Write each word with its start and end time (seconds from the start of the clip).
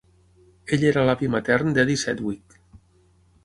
Ell 0.77 0.85
era 0.93 1.03
l"avi 1.03 1.31
matern 1.35 1.77
d'Edie 1.77 2.01
Sedgwick. 2.07 2.61